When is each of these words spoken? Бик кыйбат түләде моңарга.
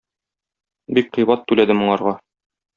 Бик 0.99 1.13
кыйбат 1.19 1.45
түләде 1.53 1.79
моңарга. 1.85 2.19